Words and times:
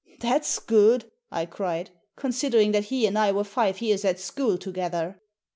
"That's 0.19 0.57
good," 0.57 1.11
I 1.31 1.45
cried," 1.45 1.91
considering 2.15 2.71
that 2.71 2.85
he 2.85 3.05
and 3.05 3.19
I 3.19 3.31
were 3.31 3.43
five 3.43 3.81
years 3.83 4.03
at 4.03 4.19
school 4.19 4.57
together." 4.57 5.21